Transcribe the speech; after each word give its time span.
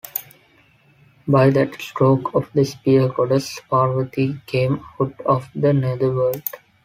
By 1.27 1.51
that 1.51 1.79
stroke 1.79 2.33
of 2.33 2.49
the 2.55 2.65
spear, 2.65 3.07
Goddess 3.09 3.59
Parvati 3.69 4.41
came 4.47 4.83
out 4.99 5.13
of 5.27 5.47
the 5.53 5.73
Nether 5.73 6.11
World. 6.11 6.41